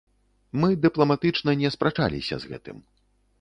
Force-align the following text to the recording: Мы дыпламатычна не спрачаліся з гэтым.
Мы 0.61 0.69
дыпламатычна 0.85 1.55
не 1.61 1.69
спрачаліся 1.77 2.35
з 2.41 2.51
гэтым. 2.55 2.83